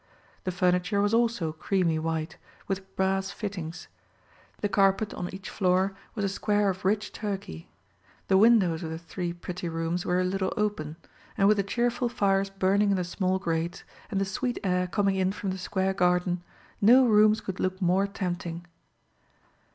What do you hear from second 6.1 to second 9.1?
was a square of rich Turkey. The windows of the